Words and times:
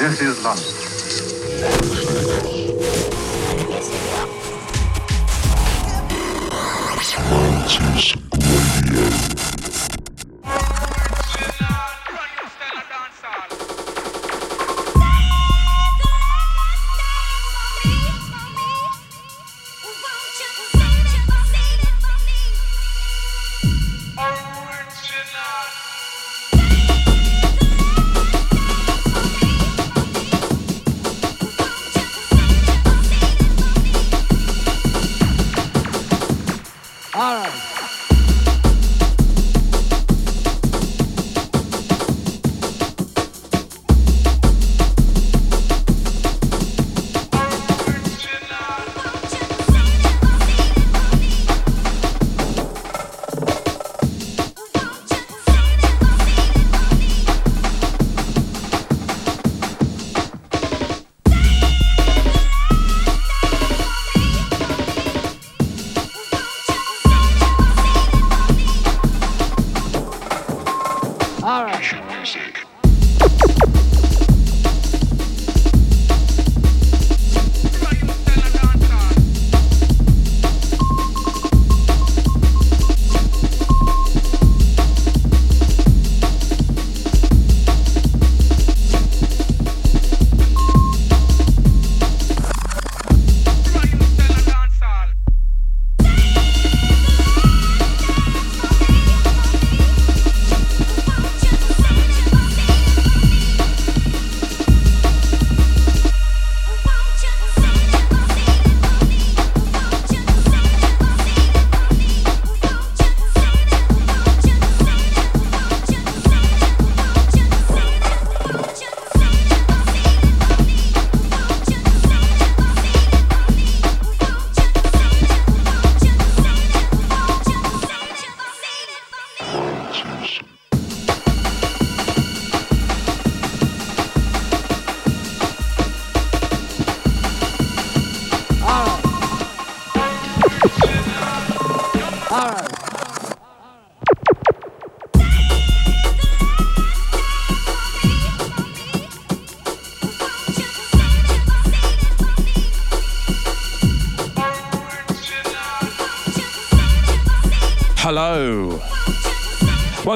This 0.00 0.22
is 0.22 0.42
London. 0.42 0.80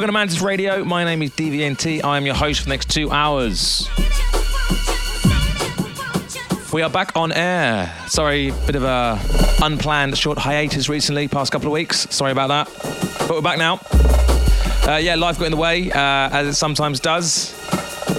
Welcome 0.04 0.16
to 0.16 0.20
Mantis 0.20 0.42
Radio. 0.42 0.84
My 0.84 1.02
name 1.02 1.22
is 1.22 1.30
DVNT. 1.30 2.04
I 2.04 2.18
am 2.18 2.26
your 2.26 2.34
host 2.34 2.60
for 2.60 2.64
the 2.64 2.70
next 2.72 2.90
two 2.90 3.10
hours. 3.10 3.88
We 6.74 6.82
are 6.82 6.90
back 6.90 7.16
on 7.16 7.32
air. 7.32 7.90
Sorry, 8.08 8.50
bit 8.66 8.76
of 8.76 8.82
a 8.82 9.18
unplanned 9.62 10.18
short 10.18 10.36
hiatus 10.36 10.90
recently, 10.90 11.26
past 11.26 11.52
couple 11.52 11.68
of 11.68 11.72
weeks. 11.72 12.06
Sorry 12.10 12.32
about 12.32 12.48
that. 12.48 13.18
But 13.20 13.30
we're 13.30 13.40
back 13.40 13.56
now. 13.56 13.80
Uh, 14.86 14.98
yeah, 14.98 15.14
life 15.14 15.38
got 15.38 15.46
in 15.46 15.52
the 15.52 15.56
way, 15.56 15.90
uh, 15.90 15.96
as 15.96 16.48
it 16.48 16.54
sometimes 16.54 17.00
does. 17.00 17.54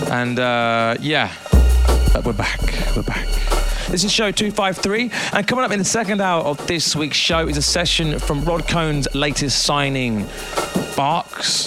And 0.09 0.39
uh, 0.39 0.95
yeah, 0.99 1.31
we're 2.25 2.33
back. 2.33 2.61
We're 2.95 3.03
back. 3.03 3.27
This 3.89 4.03
is 4.03 4.11
show 4.11 4.31
253, 4.31 5.11
and 5.33 5.47
coming 5.47 5.63
up 5.63 5.71
in 5.71 5.77
the 5.77 5.85
second 5.85 6.19
hour 6.19 6.41
of 6.41 6.65
this 6.65 6.95
week's 6.95 7.17
show 7.17 7.47
is 7.47 7.57
a 7.57 7.61
session 7.61 8.17
from 8.17 8.43
Rod 8.43 8.67
Cohn's 8.67 9.07
latest 9.13 9.61
signing, 9.61 10.27
Barks. 10.97 11.64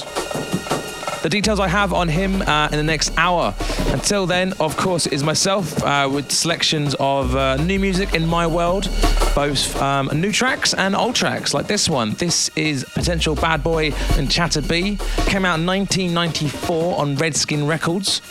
The 1.29 1.37
details 1.37 1.61
I 1.61 1.69
have 1.69 1.93
on 1.93 2.09
him 2.09 2.41
uh, 2.41 2.71
in 2.73 2.79
the 2.79 2.83
next 2.83 3.13
hour. 3.19 3.55
Until 3.89 4.25
then, 4.25 4.55
of 4.61 4.79
course, 4.79 5.05
it 5.05 5.13
is 5.13 5.23
myself 5.23 5.85
uh, 5.85 6.09
with 6.11 6.33
selections 6.33 6.97
of 6.99 7.37
uh, 7.37 7.57
new 7.57 7.79
music 7.79 8.15
in 8.15 8.27
my 8.27 8.47
world, 8.47 8.89
both 9.35 9.77
um, 9.83 10.09
new 10.15 10.33
tracks 10.33 10.73
and 10.73 10.97
old 10.97 11.15
tracks 11.15 11.53
like 11.53 11.67
this 11.67 11.87
one. 11.87 12.13
This 12.15 12.51
is 12.57 12.83
Potential 12.83 13.35
Bad 13.35 13.63
Boy 13.63 13.93
and 14.17 14.31
Chatter 14.31 14.63
B. 14.63 14.97
Came 15.27 15.45
out 15.45 15.61
in 15.61 15.67
1994 15.67 16.99
on 16.99 17.15
Redskin 17.17 17.67
Records. 17.67 18.23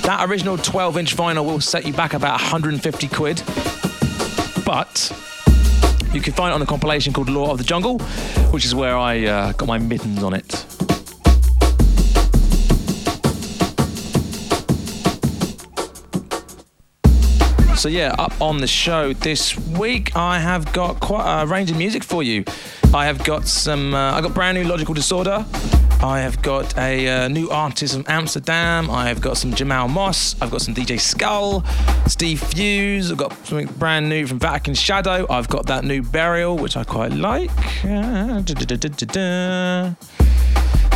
That 0.00 0.26
original 0.26 0.56
12 0.56 0.96
inch 0.96 1.14
vinyl 1.14 1.44
will 1.44 1.60
set 1.60 1.84
you 1.84 1.92
back 1.92 2.14
about 2.14 2.40
150 2.40 3.08
quid. 3.08 3.42
But 4.64 5.12
you 6.14 6.22
can 6.22 6.32
find 6.32 6.50
it 6.50 6.54
on 6.54 6.62
a 6.62 6.66
compilation 6.66 7.12
called 7.12 7.28
Law 7.28 7.50
of 7.50 7.58
the 7.58 7.64
Jungle, 7.64 7.98
which 8.52 8.64
is 8.64 8.74
where 8.74 8.96
I 8.96 9.26
uh, 9.26 9.52
got 9.52 9.66
my 9.66 9.76
mittens 9.76 10.22
on 10.22 10.32
it. 10.32 10.55
So 17.76 17.88
yeah, 17.90 18.14
up 18.18 18.40
on 18.40 18.58
the 18.58 18.66
show 18.66 19.12
this 19.12 19.54
week, 19.58 20.16
I 20.16 20.38
have 20.38 20.72
got 20.72 20.98
quite 20.98 21.42
a 21.42 21.46
range 21.46 21.70
of 21.70 21.76
music 21.76 22.02
for 22.02 22.22
you. 22.22 22.42
I 22.94 23.04
have 23.04 23.22
got 23.22 23.46
some. 23.46 23.94
Uh, 23.94 24.14
I 24.14 24.22
got 24.22 24.32
brand 24.32 24.56
new 24.56 24.64
Logical 24.64 24.94
Disorder. 24.94 25.44
I 26.02 26.20
have 26.20 26.40
got 26.40 26.74
a 26.78 27.08
uh, 27.08 27.28
new 27.28 27.50
artist 27.50 27.92
from 27.94 28.06
Amsterdam. 28.08 28.90
I 28.90 29.08
have 29.08 29.20
got 29.20 29.36
some 29.36 29.52
Jamal 29.52 29.88
Moss. 29.88 30.40
I've 30.40 30.50
got 30.50 30.62
some 30.62 30.74
DJ 30.74 30.98
Skull, 30.98 31.64
Steve 32.06 32.40
Fuse. 32.40 33.12
I've 33.12 33.18
got 33.18 33.34
something 33.46 33.66
brand 33.78 34.08
new 34.08 34.26
from 34.26 34.38
Vatican 34.38 34.72
Shadow. 34.74 35.26
I've 35.28 35.48
got 35.48 35.66
that 35.66 35.84
new 35.84 36.02
Burial, 36.02 36.56
which 36.56 36.78
I 36.78 36.84
quite 36.84 37.12
like. 37.12 37.50
Da-da-da-da-da-da. 37.82 39.94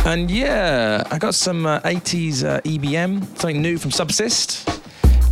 And 0.03 0.31
yeah, 0.31 1.03
I 1.11 1.19
got 1.19 1.35
some 1.35 1.67
uh, 1.67 1.79
80s 1.81 2.43
uh, 2.43 2.59
EBM, 2.61 3.23
something 3.37 3.61
new 3.61 3.77
from 3.77 3.91
Subsist, 3.91 4.80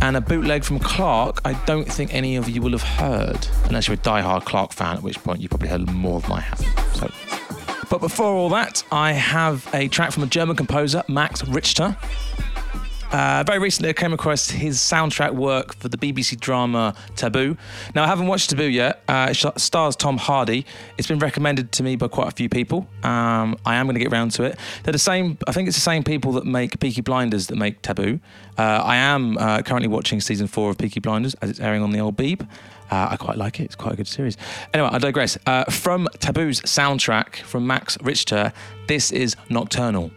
and 0.02 0.16
a 0.16 0.20
bootleg 0.20 0.64
from 0.64 0.78
Clark. 0.78 1.40
I 1.44 1.52
don't 1.64 1.90
think 1.90 2.14
any 2.14 2.36
of 2.36 2.48
you 2.48 2.62
will 2.62 2.72
have 2.72 2.82
heard, 2.82 3.46
unless 3.64 3.88
you're 3.88 3.94
a 3.94 3.98
die-hard 3.98 4.44
Clark 4.44 4.72
fan, 4.72 4.96
at 4.96 5.02
which 5.02 5.22
point 5.22 5.40
you 5.40 5.48
probably 5.48 5.68
heard 5.68 5.90
more 5.90 6.16
of 6.16 6.28
my 6.28 6.40
hat. 6.40 6.58
So. 6.94 7.10
But 7.90 8.00
before 8.00 8.32
all 8.34 8.48
that, 8.50 8.84
I 8.92 9.12
have 9.12 9.68
a 9.74 9.88
track 9.88 10.12
from 10.12 10.22
a 10.22 10.26
German 10.26 10.56
composer, 10.56 11.02
Max 11.08 11.44
Richter. 11.46 11.96
Uh, 13.12 13.42
very 13.44 13.58
recently, 13.58 13.88
I 13.88 13.92
came 13.92 14.12
across 14.12 14.50
his 14.50 14.78
soundtrack 14.78 15.34
work 15.34 15.74
for 15.74 15.88
the 15.88 15.96
BBC 15.96 16.38
drama 16.38 16.94
Taboo. 17.16 17.56
Now, 17.92 18.04
I 18.04 18.06
haven't 18.06 18.28
watched 18.28 18.50
Taboo 18.50 18.68
yet. 18.68 19.02
Uh, 19.08 19.32
it 19.32 19.60
stars 19.60 19.96
Tom 19.96 20.16
Hardy. 20.16 20.64
It's 20.96 21.08
been 21.08 21.18
recommended 21.18 21.72
to 21.72 21.82
me 21.82 21.96
by 21.96 22.06
quite 22.06 22.28
a 22.28 22.30
few 22.30 22.48
people. 22.48 22.86
Um, 23.02 23.56
I 23.66 23.74
am 23.74 23.86
going 23.86 23.94
to 23.94 24.00
get 24.00 24.12
round 24.12 24.30
to 24.32 24.44
it. 24.44 24.56
They're 24.84 24.92
the 24.92 24.98
same. 24.98 25.38
I 25.48 25.52
think 25.52 25.66
it's 25.66 25.76
the 25.76 25.82
same 25.82 26.04
people 26.04 26.30
that 26.32 26.46
make 26.46 26.78
Peaky 26.78 27.00
Blinders 27.00 27.48
that 27.48 27.56
make 27.56 27.82
Taboo. 27.82 28.20
Uh, 28.56 28.62
I 28.62 28.94
am 28.96 29.36
uh, 29.38 29.62
currently 29.62 29.88
watching 29.88 30.20
season 30.20 30.46
four 30.46 30.70
of 30.70 30.78
Peaky 30.78 31.00
Blinders 31.00 31.34
as 31.42 31.50
it's 31.50 31.60
airing 31.60 31.82
on 31.82 31.90
the 31.90 31.98
old 31.98 32.16
Beeb. 32.16 32.42
Uh, 32.92 33.08
I 33.10 33.16
quite 33.16 33.36
like 33.36 33.58
it. 33.58 33.64
It's 33.64 33.76
quite 33.76 33.94
a 33.94 33.96
good 33.96 34.08
series. 34.08 34.36
Anyway, 34.72 34.88
I 34.92 34.98
digress. 34.98 35.36
Uh, 35.46 35.64
from 35.64 36.08
Taboo's 36.20 36.60
soundtrack 36.60 37.36
from 37.36 37.66
Max 37.66 37.98
Richter, 38.02 38.52
this 38.86 39.10
is 39.10 39.34
Nocturnal. 39.48 40.12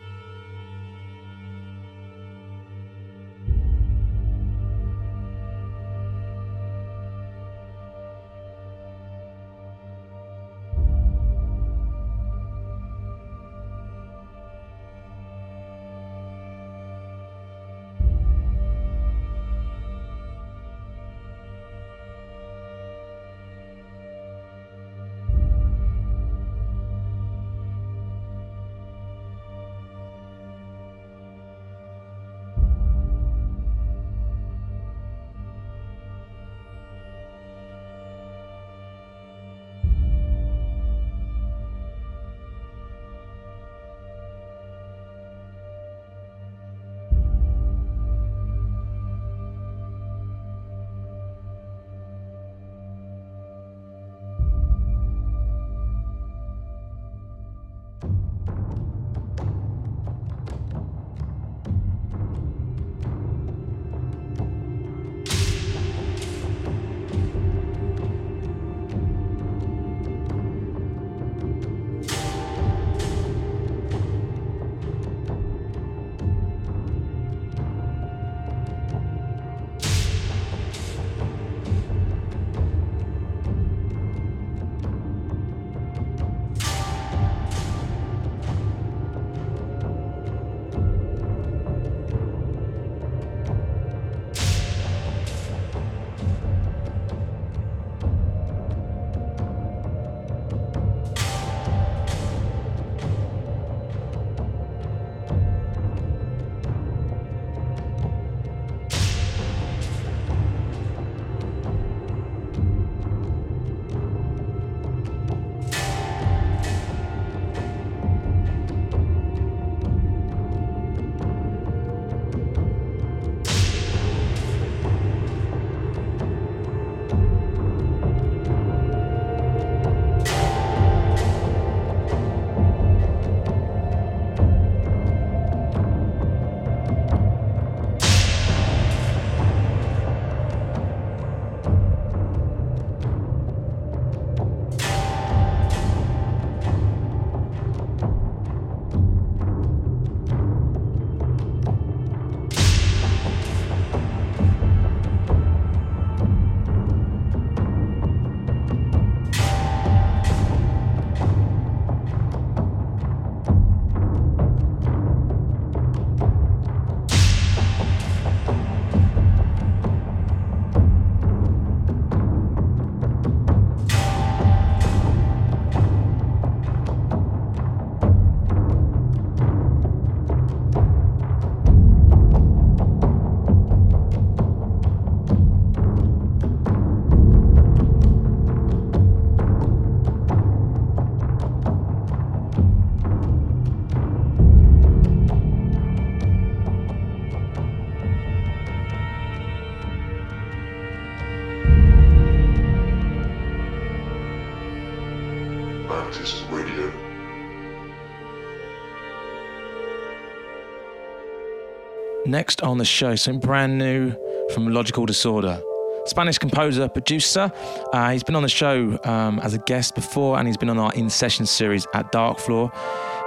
Next 212.33 212.63
on 212.63 212.79
the 212.79 212.83
show, 212.83 213.13
something 213.13 213.39
brand 213.39 213.77
new 213.77 214.11
from 214.55 214.73
Logical 214.73 215.05
Disorder. 215.05 215.61
Spanish 216.07 216.39
composer, 216.39 216.89
producer. 216.89 217.51
Uh, 217.93 218.09
he's 218.09 218.23
been 218.23 218.33
on 218.33 218.41
the 218.41 218.49
show 218.49 218.99
um, 219.03 219.37
as 219.41 219.53
a 219.53 219.59
guest 219.59 219.93
before, 219.93 220.39
and 220.39 220.47
he's 220.47 220.57
been 220.57 220.71
on 220.71 220.79
our 220.79 220.91
In 220.93 221.11
Session 221.11 221.45
series 221.45 221.85
at 221.93 222.11
Darkfloor. 222.11 222.73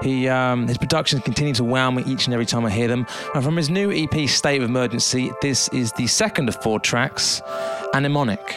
He, 0.03 0.29
um, 0.29 0.67
his 0.67 0.77
productions 0.77 1.23
continue 1.23 1.55
to 1.55 1.63
wow 1.63 1.89
me 1.93 2.03
each 2.05 2.25
and 2.27 2.35
every 2.35 2.47
time 2.47 2.67
I 2.67 2.71
hear 2.71 2.89
them. 2.89 3.07
And 3.33 3.45
from 3.45 3.57
his 3.57 3.71
new 3.71 3.93
EP, 3.93 4.29
State 4.29 4.61
of 4.61 4.69
Emergency, 4.69 5.31
this 5.41 5.69
is 5.69 5.93
the 5.93 6.09
second 6.09 6.49
of 6.49 6.61
four 6.61 6.81
tracks, 6.81 7.41
Anemonic. 7.95 8.57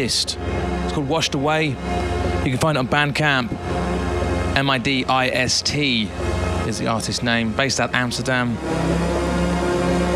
It's 0.00 0.92
called 0.92 1.08
Washed 1.08 1.34
Away. 1.34 1.68
You 1.68 1.74
can 2.50 2.58
find 2.58 2.76
it 2.76 2.80
on 2.80 2.88
Bandcamp. 2.88 3.52
M 4.56 4.70
I 4.70 4.78
D 4.78 5.04
I 5.04 5.28
S 5.28 5.62
T 5.62 6.08
is 6.66 6.78
the 6.78 6.86
artist 6.86 7.22
name, 7.22 7.52
based 7.52 7.80
out 7.80 7.94
Amsterdam. 7.94 8.56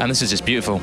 And 0.00 0.10
this 0.10 0.22
is 0.22 0.30
just 0.30 0.44
beautiful. 0.44 0.80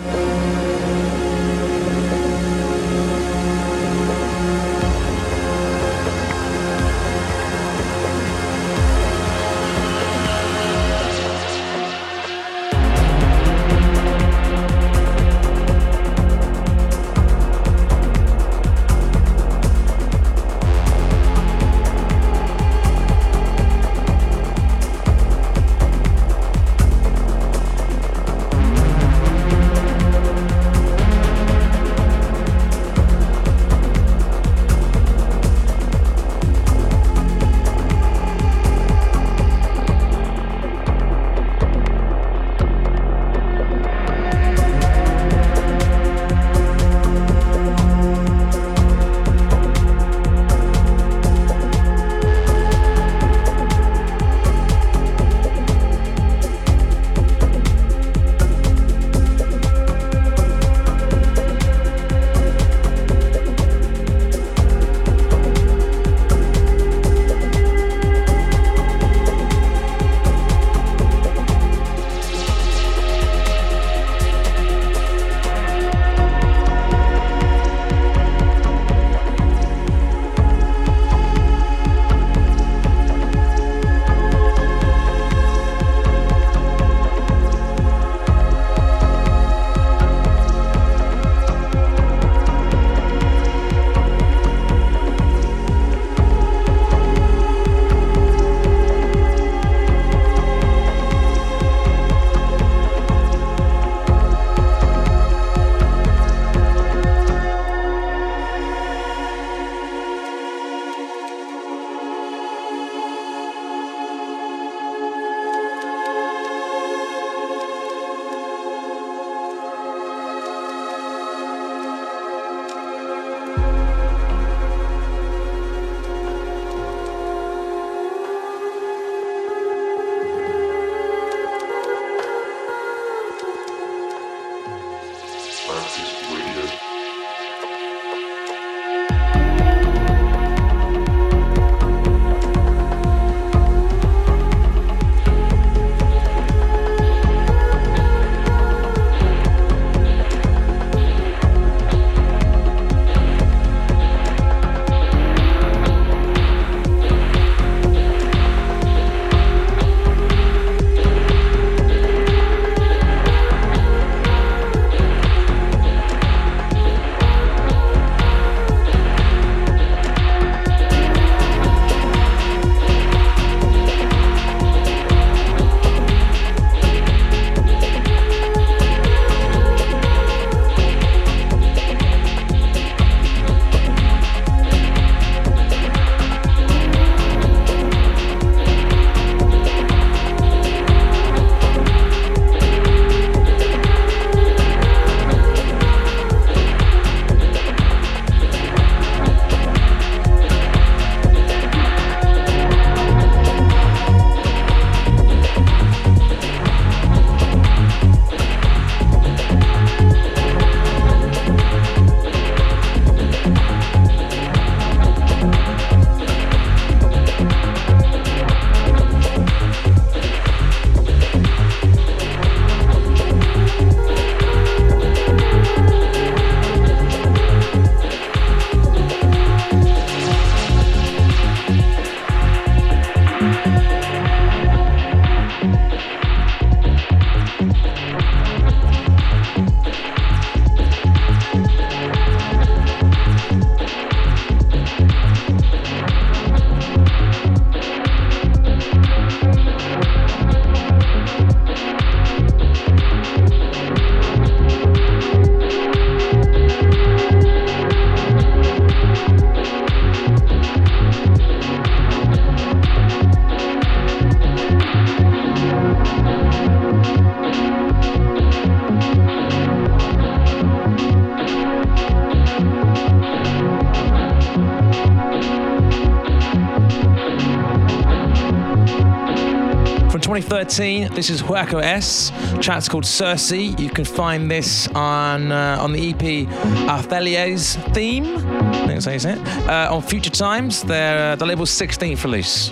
2013, 280.81 281.13
this 281.13 281.29
is 281.29 281.43
Huaco 281.43 281.81
S. 281.81 282.31
Track's 282.59 282.89
called 282.89 283.03
Cersei. 283.03 283.79
You 283.79 283.89
can 283.89 284.03
find 284.03 284.49
this 284.49 284.87
on 284.95 285.51
uh, 285.51 285.77
on 285.79 285.93
the 285.93 286.09
EP 286.09 286.47
Athelier's 286.87 287.75
Theme. 287.93 288.25
I 288.25 288.87
think 288.87 288.87
that's 288.87 289.05
how 289.05 289.11
you 289.11 289.19
say 289.19 289.33
it. 289.33 289.67
Uh, 289.67 289.93
on 289.95 290.01
Future 290.01 290.31
Times, 290.31 290.81
they're 290.81 291.33
uh, 291.33 291.35
the 291.35 291.45
label's 291.45 291.69
16th 291.69 292.23
release. 292.23 292.71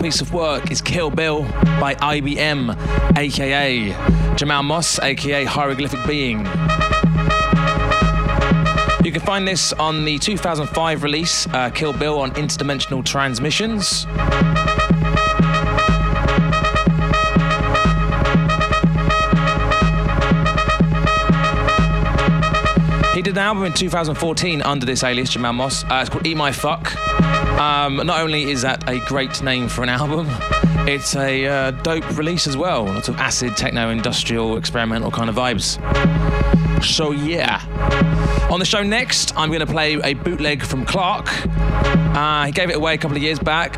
Piece 0.00 0.20
of 0.20 0.32
work 0.32 0.70
is 0.70 0.80
Kill 0.80 1.10
Bill 1.10 1.42
by 1.80 1.94
IBM, 1.94 3.16
aka 3.16 4.34
Jamal 4.36 4.62
Moss, 4.62 4.98
aka 4.98 5.44
Hieroglyphic 5.44 6.06
Being. 6.06 6.38
You 9.04 9.12
can 9.12 9.22
find 9.24 9.46
this 9.46 9.72
on 9.74 10.04
the 10.04 10.18
2005 10.18 11.02
release, 11.02 11.46
uh, 11.48 11.70
Kill 11.70 11.92
Bill 11.92 12.18
on 12.20 12.32
Interdimensional 12.32 13.04
Transmissions. 13.04 14.04
He 23.14 23.22
did 23.22 23.32
an 23.34 23.38
album 23.38 23.64
in 23.64 23.72
2014 23.72 24.62
under 24.62 24.84
this 24.84 25.02
alias, 25.02 25.30
Jamal 25.30 25.52
Moss. 25.52 25.84
Uh, 25.84 26.00
it's 26.02 26.10
called 26.10 26.26
Eat 26.26 26.36
My 26.36 26.52
Fuck. 26.52 26.92
Um, 27.58 27.96
not 27.96 28.20
only 28.20 28.50
is 28.50 28.62
that 28.62 28.88
a 28.88 28.98
great 29.06 29.42
name 29.42 29.68
for 29.68 29.82
an 29.82 29.88
album, 29.88 30.26
it's 30.86 31.16
a 31.16 31.46
uh, 31.46 31.70
dope 31.70 32.16
release 32.16 32.46
as 32.46 32.56
well. 32.56 32.84
Lots 32.84 33.08
of 33.08 33.16
acid, 33.16 33.56
techno, 33.56 33.88
industrial, 33.88 34.56
experimental 34.56 35.10
kind 35.10 35.30
of 35.30 35.36
vibes. 35.36 35.80
So, 36.84 37.12
yeah. 37.12 37.62
On 38.50 38.58
the 38.58 38.66
show 38.66 38.82
next, 38.82 39.36
I'm 39.36 39.48
going 39.48 39.60
to 39.60 39.66
play 39.66 39.94
a 39.94 40.12
bootleg 40.14 40.62
from 40.62 40.84
Clark. 40.84 41.28
Uh, 41.46 42.46
he 42.46 42.52
gave 42.52 42.70
it 42.70 42.76
away 42.76 42.94
a 42.94 42.98
couple 42.98 43.16
of 43.16 43.22
years 43.22 43.38
back. 43.38 43.76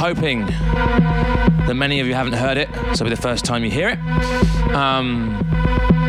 Hoping 0.00 0.46
that 0.46 1.74
many 1.76 2.00
of 2.00 2.06
you 2.06 2.14
haven't 2.14 2.32
heard 2.32 2.56
it, 2.56 2.68
so 2.74 2.90
it'll 2.90 3.04
be 3.04 3.10
the 3.10 3.20
first 3.20 3.44
time 3.44 3.62
you 3.62 3.70
hear 3.70 3.90
it. 3.90 3.98
Um, 4.74 5.36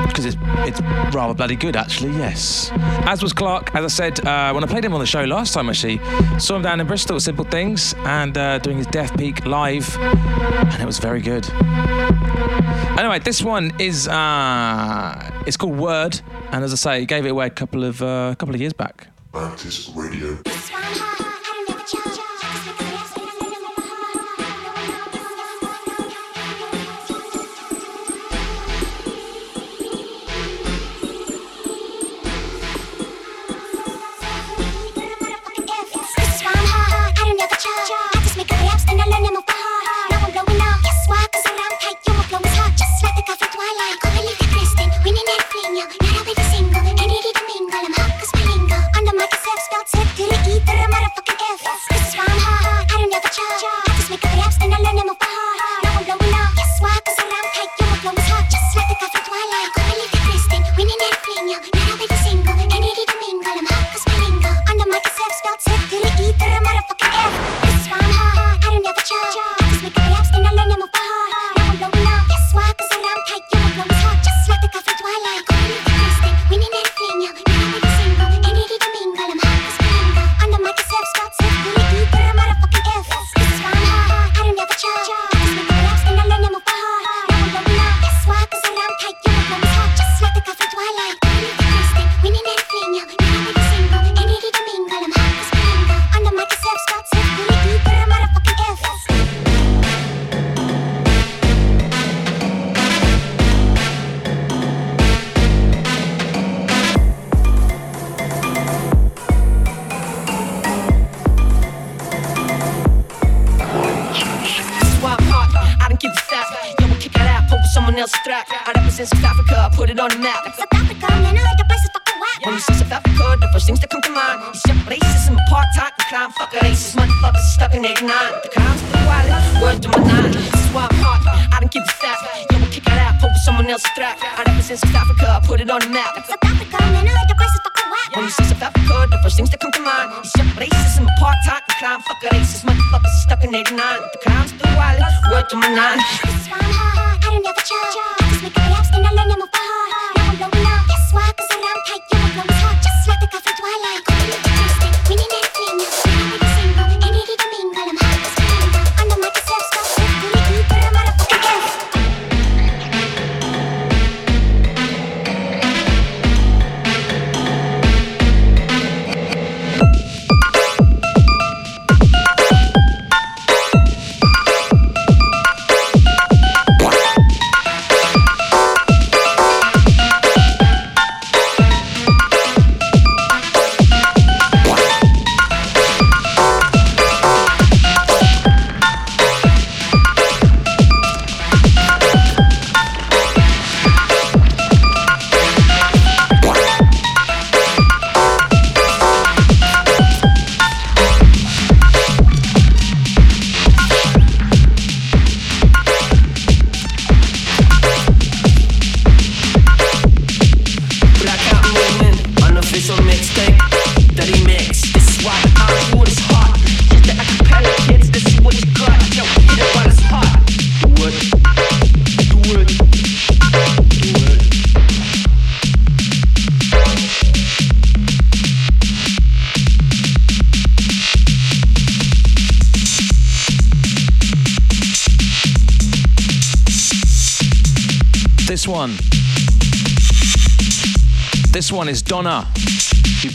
because 0.07 0.25
it's, 0.25 0.37
it's 0.59 0.81
rather 1.13 1.33
bloody 1.33 1.57
good, 1.57 1.75
actually, 1.75 2.11
yes. 2.13 2.69
As 3.05 3.21
was 3.21 3.33
Clark, 3.33 3.75
as 3.75 3.83
I 3.83 3.87
said, 3.87 4.25
uh, 4.25 4.51
when 4.53 4.63
I 4.63 4.67
played 4.67 4.85
him 4.85 4.93
on 4.93 5.01
the 5.01 5.05
show 5.05 5.23
last 5.25 5.53
time, 5.53 5.69
actually, 5.69 5.99
saw 6.39 6.55
him 6.55 6.61
down 6.61 6.79
in 6.79 6.87
Bristol 6.87 7.17
at 7.17 7.21
Simple 7.21 7.43
Things 7.45 7.93
and 7.99 8.37
uh, 8.37 8.59
doing 8.59 8.77
his 8.77 8.87
Death 8.87 9.17
Peak 9.17 9.45
live, 9.45 9.97
and 9.99 10.81
it 10.81 10.85
was 10.85 10.99
very 10.99 11.21
good. 11.21 11.45
Anyway, 12.97 13.19
this 13.19 13.41
one 13.41 13.73
is 13.77 14.07
uh, 14.07 15.43
it's 15.45 15.57
called 15.57 15.77
Word, 15.77 16.21
and 16.51 16.63
as 16.63 16.71
I 16.71 16.77
say, 16.77 16.99
he 17.01 17.05
gave 17.05 17.25
it 17.25 17.29
away 17.29 17.47
a 17.47 17.49
couple 17.49 17.83
of 17.83 18.01
uh, 18.01 18.35
couple 18.37 18.55
of 18.55 18.61
years 18.61 18.73
back. 18.73 19.07
Mantis 19.33 19.89
Radio. 19.95 20.37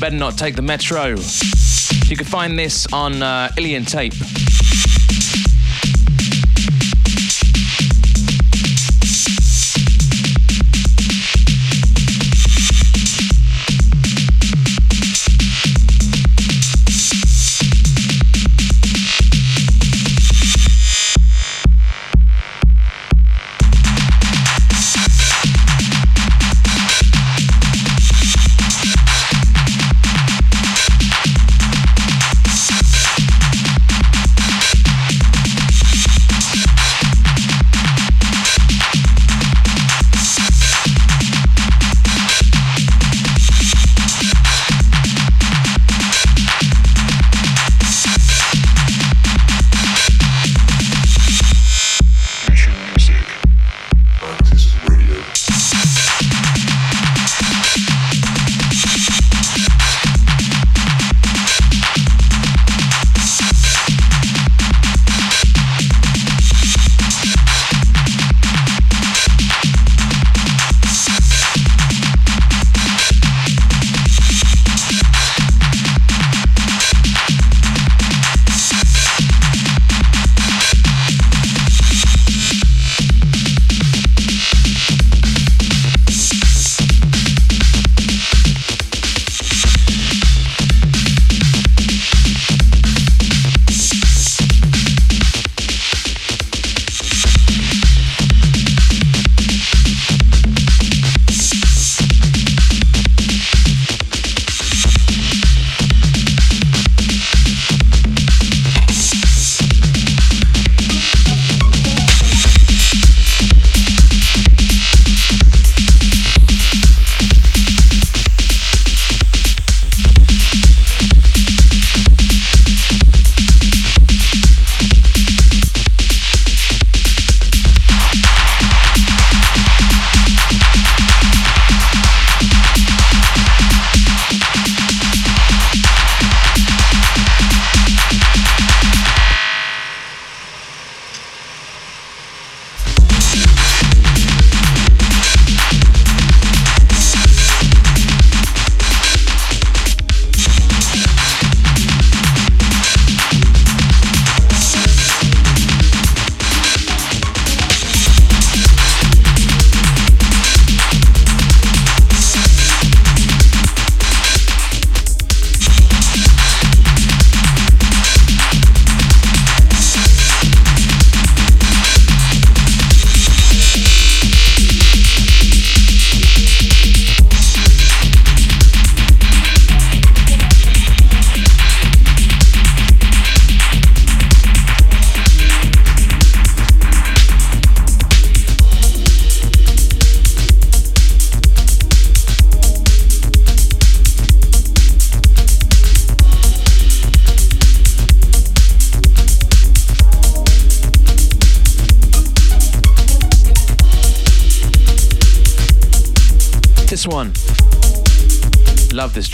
Better 0.06 0.16
not 0.18 0.38
take 0.38 0.54
the 0.54 0.62
metro. 0.62 1.16
You 2.06 2.16
can 2.16 2.26
find 2.26 2.56
this 2.56 2.86
on 2.92 3.22
uh, 3.24 3.50
Ilian 3.56 3.84
Tape. 3.84 4.14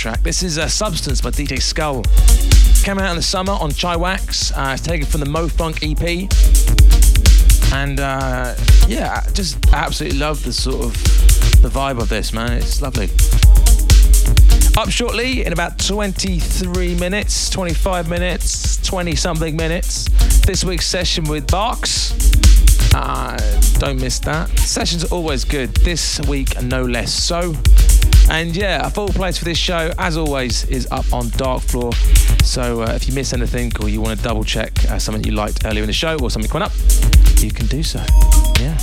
Track. 0.03 0.25
This 0.25 0.43
is 0.43 0.59
a 0.59 0.65
uh, 0.65 0.67
Substance 0.67 1.21
by 1.21 1.31
DJ 1.31 1.63
Skull. 1.63 2.03
Came 2.83 2.99
out 2.99 3.11
in 3.11 3.17
the 3.17 3.23
summer 3.23 3.53
on 3.53 3.71
Chiwax. 3.71 4.51
Uh, 4.51 4.73
it's 4.73 4.83
taken 4.83 5.07
from 5.07 5.21
the 5.21 5.27
Mo 5.27 5.47
Funk 5.47 5.79
EP. 5.81 6.29
And 7.73 8.01
uh, 8.01 8.57
yeah, 8.89 9.25
just 9.33 9.65
absolutely 9.73 10.19
love 10.19 10.43
the 10.43 10.53
sort 10.53 10.87
of 10.87 10.93
the 11.63 11.69
vibe 11.69 12.01
of 12.01 12.09
this, 12.09 12.33
man. 12.33 12.51
It's 12.51 12.83
lovely. 12.83 13.11
Up 14.77 14.91
shortly 14.91 15.47
in 15.47 15.53
about 15.53 15.79
23 15.79 16.97
minutes, 16.97 17.49
25 17.51 18.09
minutes, 18.09 18.79
20 18.85 19.15
something 19.15 19.55
minutes. 19.55 20.09
This 20.45 20.65
week's 20.65 20.87
session 20.87 21.23
with 21.29 21.49
Barks. 21.49 22.13
Uh, 22.93 23.39
don't 23.79 24.01
miss 24.01 24.19
that. 24.19 24.49
Sessions 24.59 25.05
are 25.05 25.15
always 25.15 25.45
good. 25.45 25.73
This 25.77 26.21
week, 26.27 26.61
no 26.61 26.83
less 26.83 27.15
so. 27.15 27.55
And 28.31 28.57
yeah, 28.57 28.87
a 28.87 28.91
full 28.91 29.09
place 29.09 29.39
for 29.39 29.45
this 29.45 29.59
show, 29.59 29.93
as 29.99 30.17
always, 30.17 30.65
is 30.67 30.89
up 30.91 31.13
on 31.13 31.29
Dark 31.31 31.63
Floor. 31.63 31.93
So 32.45 32.83
uh, 32.83 32.93
if 32.93 33.09
you 33.09 33.15
miss 33.15 33.33
anything 33.33 33.73
or 33.81 33.89
you 33.89 34.01
want 34.01 34.19
to 34.19 34.25
double 34.25 34.45
check 34.45 34.73
uh, 34.91 34.99
something 34.99 35.25
you 35.25 35.33
liked 35.33 35.65
earlier 35.65 35.83
in 35.83 35.87
the 35.87 35.93
show 35.93 36.17
or 36.21 36.31
something 36.31 36.51
coming 36.51 36.67
up, 36.67 36.73
you 37.39 37.51
can 37.51 37.67
do 37.67 37.83
so. 37.83 37.99
Yeah. 38.61 38.79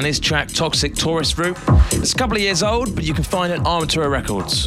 And 0.00 0.06
his 0.06 0.18
track 0.18 0.48
Toxic 0.48 0.94
Tourist 0.94 1.36
Route. 1.36 1.58
It's 1.92 2.14
a 2.14 2.16
couple 2.16 2.34
of 2.34 2.42
years 2.42 2.62
old, 2.62 2.94
but 2.94 3.04
you 3.04 3.12
can 3.12 3.22
find 3.22 3.52
it 3.52 3.58
on 3.66 3.82
Armatura 3.82 4.10
Records. 4.10 4.66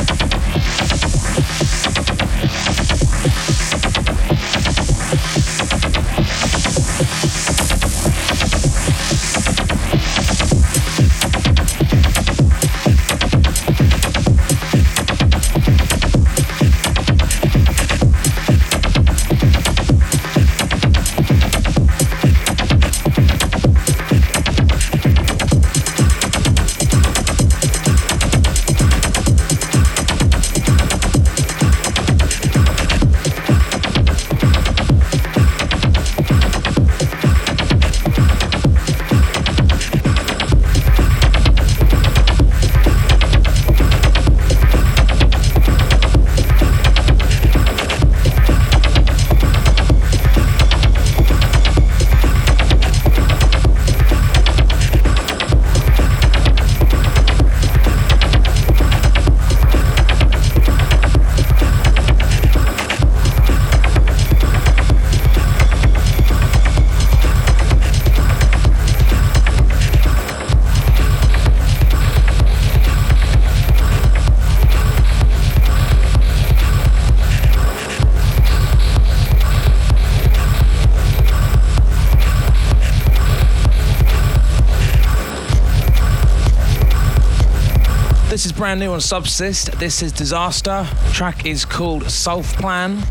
brand 88.71 88.79
new 88.79 88.93
on 88.93 89.01
Subsist. 89.01 89.69
This 89.79 90.01
is 90.01 90.13
Disaster. 90.13 90.87
track 91.11 91.45
is 91.45 91.65
called 91.65 92.09
Self 92.09 92.55
Plan. 92.55 93.03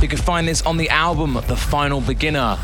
You 0.00 0.06
can 0.06 0.18
find 0.18 0.46
this 0.46 0.62
on 0.62 0.76
the 0.76 0.88
album 0.88 1.34
The 1.48 1.56
Final 1.56 2.00
Beginner. 2.00 2.56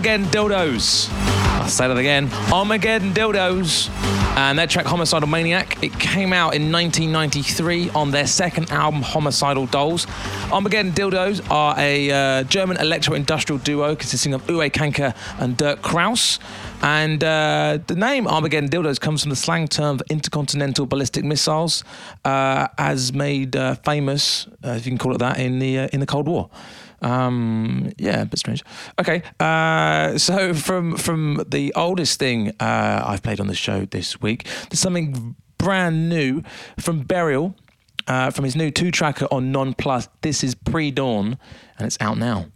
Armageddon 0.00 0.28
Dildos. 0.28 1.10
I'll 1.60 1.68
say 1.68 1.86
that 1.86 1.98
again. 1.98 2.30
Armageddon 2.50 3.12
Dildos. 3.12 3.90
And 4.34 4.58
their 4.58 4.66
track 4.66 4.86
Homicidal 4.86 5.28
Maniac. 5.28 5.76
It 5.84 5.92
came 6.00 6.32
out 6.32 6.54
in 6.54 6.72
1993 6.72 7.90
on 7.90 8.10
their 8.10 8.26
second 8.26 8.70
album, 8.70 9.02
Homicidal 9.02 9.66
Dolls. 9.66 10.06
Armageddon 10.50 10.92
Dildos 10.92 11.46
are 11.50 11.74
a 11.76 12.10
uh, 12.10 12.44
German 12.44 12.78
electro 12.78 13.14
industrial 13.14 13.58
duo 13.58 13.94
consisting 13.94 14.32
of 14.32 14.42
Uwe 14.46 14.72
Kanka 14.72 15.14
and 15.38 15.58
Dirk 15.58 15.82
Krause. 15.82 16.38
And 16.80 17.22
uh, 17.22 17.80
the 17.86 17.94
name 17.94 18.26
Armageddon 18.26 18.70
Dildos 18.70 18.98
comes 18.98 19.20
from 19.20 19.28
the 19.28 19.36
slang 19.36 19.68
term 19.68 19.98
for 19.98 20.04
intercontinental 20.08 20.86
ballistic 20.86 21.24
missiles, 21.24 21.84
uh, 22.24 22.68
as 22.78 23.12
made 23.12 23.54
uh, 23.54 23.74
famous, 23.74 24.46
uh, 24.64 24.70
if 24.70 24.86
you 24.86 24.92
can 24.92 24.98
call 24.98 25.14
it 25.14 25.18
that, 25.18 25.38
in 25.38 25.58
the 25.58 25.80
uh, 25.80 25.88
in 25.92 26.00
the 26.00 26.06
Cold 26.06 26.26
War. 26.26 26.48
Um, 27.02 27.92
yeah, 27.98 28.22
a 28.22 28.26
bit 28.26 28.38
strange. 28.38 28.62
Okay, 28.98 29.22
uh, 29.38 30.18
so 30.18 30.54
from 30.54 30.96
from 30.96 31.44
the 31.48 31.72
oldest 31.74 32.18
thing 32.18 32.50
uh, 32.60 33.02
I've 33.06 33.22
played 33.22 33.40
on 33.40 33.46
the 33.46 33.54
show 33.54 33.84
this 33.84 34.20
week, 34.20 34.46
there's 34.68 34.80
something 34.80 35.36
brand 35.58 36.08
new 36.08 36.42
from 36.78 37.00
Burial, 37.02 37.54
uh, 38.06 38.30
from 38.30 38.44
his 38.44 38.56
new 38.56 38.70
two 38.70 38.90
tracker 38.90 39.26
on 39.30 39.52
Nonplus. 39.52 40.08
This 40.22 40.42
is 40.44 40.54
Pre 40.54 40.90
Dawn, 40.90 41.38
and 41.78 41.86
it's 41.86 41.98
out 42.00 42.18
now. 42.18 42.46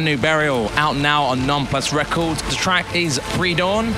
Brand 0.00 0.16
new 0.16 0.22
burial 0.22 0.70
out 0.76 0.96
now 0.96 1.24
on 1.24 1.40
Nonplus 1.40 1.92
Records. 1.92 2.40
The 2.42 2.54
track 2.54 2.96
is 2.96 3.18
Pre 3.34 3.54
Dawn. 3.54 3.90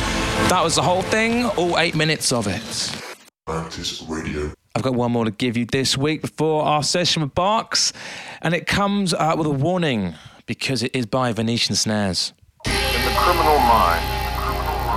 That 0.49 0.61
was 0.65 0.75
the 0.75 0.83
whole 0.83 1.03
thing, 1.03 1.45
all 1.51 1.79
eight 1.79 1.95
minutes 1.95 2.33
of 2.33 2.49
it. 2.49 3.07
Mantis 3.47 4.03
Radio. 4.09 4.53
I've 4.75 4.83
got 4.83 4.95
one 4.95 5.13
more 5.13 5.25
to 5.27 5.31
give 5.31 5.57
you 5.57 5.65
this 5.65 5.97
week 5.97 6.23
before 6.23 6.65
our 6.65 6.83
session 6.83 7.23
with 7.23 7.37
Barks, 7.37 7.93
and 8.41 8.53
it 8.53 8.67
comes 8.67 9.15
uh, 9.15 9.37
with 9.39 9.47
a 9.47 9.51
warning 9.51 10.15
because 10.47 10.83
it 10.83 10.91
is 10.93 11.07
by 11.07 11.31
Venetian 11.33 11.77
Snares. 11.77 12.33
In 12.67 12.73
the 12.73 13.15
criminal 13.17 13.61
mind, 13.61 14.03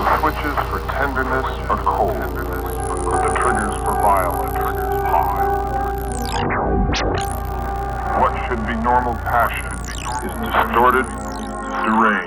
the 0.01 0.19
switches 0.21 0.57
for 0.71 0.79
tenderness 0.91 1.45
are 1.69 1.77
cold, 1.83 2.17
but 2.17 3.27
the 3.27 3.33
triggers 3.35 3.75
for 3.83 3.93
violence 4.01 4.55
high. 5.05 5.65
What 8.19 8.33
should 8.47 8.65
be 8.65 8.73
normal 8.81 9.13
passion 9.13 9.64
is 9.64 9.64
distorted, 10.75 11.07
deranged, 11.85 12.24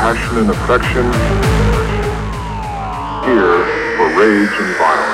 passion 0.00 0.38
and 0.38 0.50
affection. 0.50 1.04
Here 3.28 3.64
for 3.96 4.08
rage 4.18 4.60
and 4.60 4.76
violence. 4.76 5.09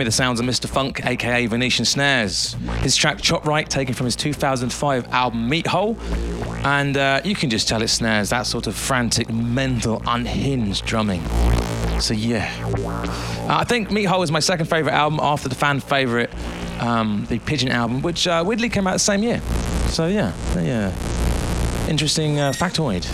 Me 0.00 0.04
the 0.04 0.10
sounds 0.10 0.40
of 0.40 0.46
Mr. 0.46 0.66
Funk, 0.66 1.04
aka 1.04 1.44
Venetian 1.44 1.84
Snares. 1.84 2.56
His 2.78 2.96
track 2.96 3.20
Chop 3.20 3.44
Rite, 3.44 3.68
taken 3.68 3.92
from 3.92 4.06
his 4.06 4.16
2005 4.16 5.12
album 5.12 5.50
Meathole. 5.50 5.94
And 6.64 6.96
uh, 6.96 7.20
you 7.22 7.34
can 7.34 7.50
just 7.50 7.68
tell 7.68 7.82
it's 7.82 7.92
snares, 7.92 8.30
that 8.30 8.46
sort 8.46 8.66
of 8.66 8.74
frantic, 8.74 9.28
mental, 9.30 10.02
unhinged 10.06 10.86
drumming. 10.86 11.22
So 12.00 12.14
yeah. 12.14 12.50
Uh, 13.46 13.58
I 13.58 13.64
think 13.64 13.90
Meathole 13.90 14.24
is 14.24 14.32
my 14.32 14.40
second 14.40 14.70
favourite 14.70 14.94
album 14.94 15.20
after 15.22 15.50
the 15.50 15.54
fan 15.54 15.80
favourite, 15.80 16.30
um, 16.80 17.26
the 17.28 17.38
Pigeon 17.40 17.68
album, 17.68 18.00
which 18.00 18.26
uh, 18.26 18.42
weirdly 18.46 18.70
came 18.70 18.86
out 18.86 18.94
the 18.94 19.00
same 19.00 19.22
year. 19.22 19.42
So 19.88 20.06
yeah, 20.06 20.32
yeah. 20.54 20.96
Interesting 21.90 22.40
uh, 22.40 22.52
factoid. 22.52 23.06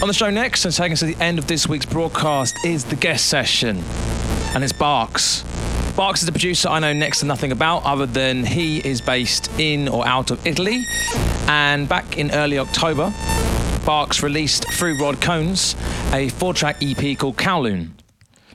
On 0.00 0.06
the 0.06 0.14
show 0.14 0.30
next, 0.30 0.64
and 0.64 0.72
taking 0.72 0.92
us 0.92 1.00
to 1.00 1.06
the 1.06 1.16
end 1.20 1.40
of 1.40 1.48
this 1.48 1.66
week's 1.66 1.86
broadcast, 1.86 2.64
is 2.64 2.84
the 2.84 2.94
guest 2.94 3.26
session, 3.26 3.82
and 4.56 4.64
it's 4.64 4.72
Barks. 4.72 5.42
Barks 5.96 6.22
is 6.22 6.28
a 6.30 6.32
producer 6.32 6.70
I 6.70 6.78
know 6.78 6.94
next 6.94 7.20
to 7.20 7.26
nothing 7.26 7.52
about, 7.52 7.84
other 7.84 8.06
than 8.06 8.42
he 8.42 8.78
is 8.78 9.02
based 9.02 9.50
in 9.60 9.86
or 9.86 10.08
out 10.08 10.30
of 10.30 10.46
Italy. 10.46 10.82
And 11.46 11.86
back 11.86 12.16
in 12.16 12.30
early 12.30 12.58
October, 12.58 13.12
Barks 13.84 14.22
released 14.22 14.66
through 14.72 14.98
Rod 14.98 15.20
Cones 15.20 15.76
a 16.14 16.30
four 16.30 16.54
track 16.54 16.78
EP 16.80 17.18
called 17.18 17.36
Kowloon. 17.36 17.95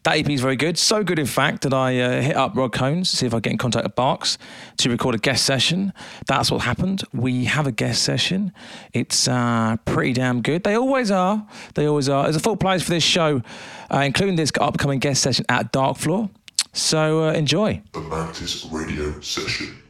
That 0.04 0.18
EP 0.18 0.30
is 0.32 0.42
very 0.42 0.56
good. 0.56 0.80
So 0.80 1.04
good, 1.04 1.20
in 1.20 1.28
fact, 1.28 1.62
that 1.62 1.74
I 1.74 2.00
uh, 2.00 2.22
hit 2.22 2.36
up 2.36 2.56
Rod 2.56 2.72
Cones 2.72 3.12
to 3.12 3.18
see 3.18 3.28
if 3.28 3.36
I 3.36 3.40
get 3.40 3.52
in 3.52 3.60
contact 3.60 3.86
with 3.86 3.96
Barks 3.96 4.40
to 4.78 4.90
record 4.90 5.14
a 5.14 5.20
guest 5.20 5.46
session. 5.46 5.94
That's 6.26 6.50
what 6.50 6.62
happened. 6.62 7.04
We 7.14 7.46
have 7.46 7.68
a 7.68 7.72
guest 7.72 8.02
session. 8.02 8.52
It's 8.94 9.28
uh, 9.28 9.78
pretty 9.86 10.14
damn 10.14 10.42
good. 10.42 10.64
They 10.64 10.74
always 10.74 11.12
are. 11.12 11.46
They 11.76 11.86
always 11.86 12.10
are. 12.10 12.24
There's 12.24 12.36
a 12.36 12.40
full 12.40 12.58
place 12.58 12.82
for 12.82 12.90
this 12.90 13.04
show, 13.04 13.44
uh, 13.94 14.00
including 14.00 14.38
this 14.38 14.52
upcoming 14.60 14.98
guest 14.98 15.22
session 15.22 15.46
at 15.50 15.72
Dark 15.72 15.98
Floor. 15.98 16.32
So 16.74 17.26
uh, 17.26 17.34
enjoy. 17.34 17.84
The 17.92 18.02
Mantis 18.02 18.66
Radio 18.72 19.20
Session. 19.22 19.81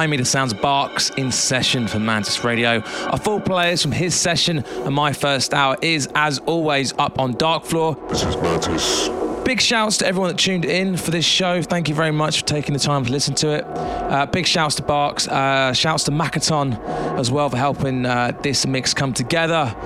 Behind 0.00 0.12
me, 0.12 0.16
the 0.16 0.24
sounds 0.24 0.54
Barks 0.54 1.10
in 1.18 1.30
session 1.30 1.86
for 1.86 1.98
Mantis 1.98 2.42
Radio. 2.42 2.80
Our 3.10 3.18
full 3.18 3.38
players 3.38 3.82
from 3.82 3.92
his 3.92 4.14
session 4.14 4.64
and 4.64 4.94
my 4.94 5.12
first 5.12 5.52
hour 5.52 5.76
is, 5.82 6.08
as 6.14 6.38
always, 6.38 6.94
up 6.94 7.18
on 7.18 7.34
Darkfloor. 7.34 8.08
This 8.08 8.22
is 8.22 8.34
Mantis. 8.38 9.10
Big 9.44 9.60
shouts 9.60 9.98
to 9.98 10.06
everyone 10.06 10.30
that 10.30 10.38
tuned 10.38 10.64
in 10.64 10.96
for 10.96 11.10
this 11.10 11.26
show. 11.26 11.60
Thank 11.60 11.90
you 11.90 11.94
very 11.94 12.12
much 12.12 12.40
for 12.40 12.46
taking 12.46 12.72
the 12.72 12.78
time 12.78 13.04
to 13.04 13.12
listen 13.12 13.34
to 13.34 13.48
it. 13.50 13.64
Uh, 13.66 14.24
big 14.24 14.46
shouts 14.46 14.76
to 14.76 14.82
Barks. 14.82 15.28
Uh, 15.28 15.74
shouts 15.74 16.04
to 16.04 16.12
Makaton 16.12 16.82
as 17.18 17.30
well 17.30 17.50
for 17.50 17.58
helping 17.58 18.06
uh, 18.06 18.32
this 18.40 18.66
mix 18.66 18.94
come 18.94 19.12
together. 19.12 19.76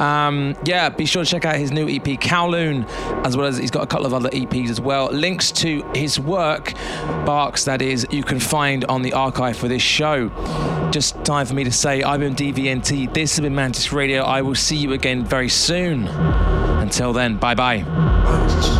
Um, 0.00 0.56
yeah, 0.64 0.88
be 0.88 1.04
sure 1.04 1.24
to 1.24 1.30
check 1.30 1.44
out 1.44 1.56
his 1.56 1.70
new 1.70 1.88
EP, 1.88 2.02
Kowloon, 2.02 2.88
as 3.24 3.36
well 3.36 3.46
as 3.46 3.58
he's 3.58 3.70
got 3.70 3.82
a 3.82 3.86
couple 3.86 4.06
of 4.06 4.14
other 4.14 4.30
EPs 4.30 4.70
as 4.70 4.80
well. 4.80 5.10
Links 5.12 5.52
to 5.52 5.82
his 5.94 6.18
work, 6.18 6.72
Barks, 7.26 7.64
that 7.66 7.82
is, 7.82 8.06
you 8.10 8.22
can 8.22 8.40
find 8.40 8.84
on 8.86 9.02
the 9.02 9.12
archive 9.12 9.56
for 9.56 9.68
this 9.68 9.82
show. 9.82 10.30
Just 10.90 11.22
time 11.24 11.46
for 11.46 11.54
me 11.54 11.64
to 11.64 11.72
say, 11.72 12.02
I've 12.02 12.20
been 12.20 12.34
DVNT. 12.34 13.12
This 13.12 13.36
has 13.36 13.40
been 13.40 13.54
Mantis 13.54 13.92
Radio. 13.92 14.22
I 14.22 14.42
will 14.42 14.54
see 14.54 14.76
you 14.76 14.92
again 14.92 15.24
very 15.24 15.48
soon. 15.48 16.08
Until 16.08 17.12
then, 17.12 17.36
bye 17.36 17.54
bye. 17.54 18.79